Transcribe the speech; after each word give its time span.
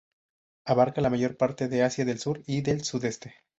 Abarca 0.65 0.99
la 0.99 1.11
mayor 1.11 1.37
parte 1.37 1.67
de 1.67 1.83
Asia 1.83 2.05
del 2.05 2.17
sur 2.17 2.41
y 2.47 2.61
del 2.63 2.83
sudeste. 2.83 3.35